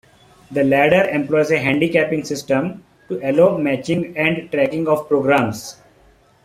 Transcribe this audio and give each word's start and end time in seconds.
The 0.49 0.63
ladder 0.63 1.07
employs 1.11 1.51
a 1.51 1.59
handicapping 1.59 2.23
system 2.23 2.83
to 3.07 3.19
allow 3.21 3.59
matching 3.59 4.17
and 4.17 4.49
tracking 4.51 4.87
of 4.87 5.07
programs. 5.07 5.79